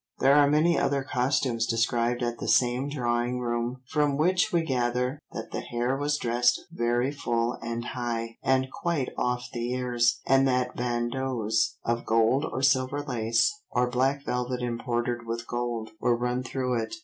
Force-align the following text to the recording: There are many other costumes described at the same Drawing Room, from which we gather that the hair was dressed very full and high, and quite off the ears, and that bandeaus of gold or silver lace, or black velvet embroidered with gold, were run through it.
There 0.17 0.33
are 0.33 0.49
many 0.49 0.79
other 0.79 1.03
costumes 1.03 1.67
described 1.67 2.23
at 2.23 2.39
the 2.39 2.47
same 2.47 2.89
Drawing 2.89 3.37
Room, 3.39 3.83
from 3.87 4.17
which 4.17 4.51
we 4.51 4.63
gather 4.63 5.19
that 5.31 5.51
the 5.51 5.61
hair 5.61 5.95
was 5.95 6.17
dressed 6.17 6.59
very 6.71 7.11
full 7.11 7.59
and 7.61 7.85
high, 7.85 8.37
and 8.41 8.71
quite 8.71 9.09
off 9.15 9.49
the 9.53 9.73
ears, 9.75 10.19
and 10.25 10.47
that 10.47 10.75
bandeaus 10.75 11.77
of 11.85 12.03
gold 12.07 12.45
or 12.51 12.63
silver 12.63 13.03
lace, 13.03 13.53
or 13.69 13.91
black 13.91 14.25
velvet 14.25 14.63
embroidered 14.63 15.27
with 15.27 15.45
gold, 15.45 15.91
were 15.99 16.17
run 16.17 16.41
through 16.41 16.81
it. 16.81 16.95